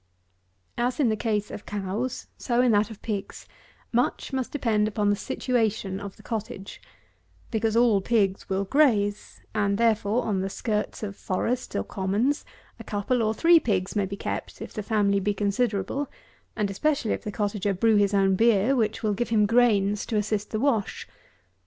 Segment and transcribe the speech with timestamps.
[0.83, 0.87] _)143.
[0.87, 3.45] As in the case of cows so in that of pigs,
[3.93, 6.81] much must depend upon the situation of the cottage;
[7.51, 12.43] because all pigs will graze; and therefore, on the skirts of forests or commons,
[12.79, 16.09] a couple or three pigs may be kept, if the family be considerable;
[16.55, 20.17] and especially if the cottager brew his own beer, which will give him grains to
[20.17, 21.07] assist the wash.